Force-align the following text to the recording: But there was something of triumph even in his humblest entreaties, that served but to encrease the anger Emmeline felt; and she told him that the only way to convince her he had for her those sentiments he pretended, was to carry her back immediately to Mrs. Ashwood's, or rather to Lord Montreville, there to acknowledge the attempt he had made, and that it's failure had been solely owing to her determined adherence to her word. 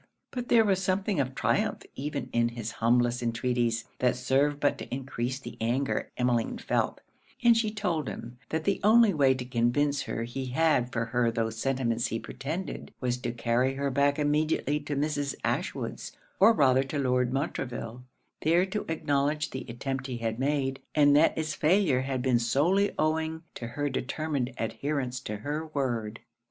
But 0.31 0.47
there 0.47 0.65
was 0.65 0.81
something 0.83 1.19
of 1.19 1.35
triumph 1.35 1.83
even 1.93 2.27
in 2.33 2.49
his 2.49 2.71
humblest 2.71 3.21
entreaties, 3.21 3.85
that 3.99 4.15
served 4.15 4.59
but 4.59 4.79
to 4.79 4.91
encrease 4.91 5.37
the 5.39 5.57
anger 5.61 6.09
Emmeline 6.17 6.57
felt; 6.57 7.01
and 7.43 7.55
she 7.55 7.69
told 7.69 8.07
him 8.09 8.39
that 8.49 8.63
the 8.63 8.79
only 8.83 9.13
way 9.13 9.35
to 9.35 9.45
convince 9.45 10.01
her 10.01 10.23
he 10.23 10.47
had 10.47 10.91
for 10.91 11.05
her 11.05 11.29
those 11.29 11.57
sentiments 11.59 12.07
he 12.07 12.17
pretended, 12.17 12.91
was 12.99 13.19
to 13.19 13.31
carry 13.31 13.75
her 13.75 13.91
back 13.91 14.17
immediately 14.17 14.79
to 14.79 14.95
Mrs. 14.95 15.35
Ashwood's, 15.43 16.17
or 16.39 16.51
rather 16.51 16.81
to 16.81 16.97
Lord 16.97 17.31
Montreville, 17.31 18.03
there 18.41 18.65
to 18.65 18.85
acknowledge 18.89 19.51
the 19.51 19.67
attempt 19.69 20.07
he 20.07 20.17
had 20.17 20.39
made, 20.39 20.79
and 20.95 21.15
that 21.15 21.37
it's 21.37 21.53
failure 21.53 22.01
had 22.01 22.23
been 22.23 22.39
solely 22.39 22.89
owing 22.97 23.43
to 23.53 23.67
her 23.67 23.87
determined 23.87 24.51
adherence 24.57 25.19
to 25.19 25.37
her 25.37 25.63
word. 25.67 26.21